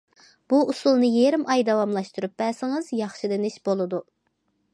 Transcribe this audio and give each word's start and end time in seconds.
بۇ 0.53 0.61
ئۇسۇلنى 0.71 1.09
يېرىم 1.17 1.45
ئاي 1.55 1.65
داۋاملاشتۇرۇپ 1.67 2.35
بەرسىڭىز 2.43 2.91
ياخشىلىنىش 3.05 3.61
بولىدۇ. 3.71 4.03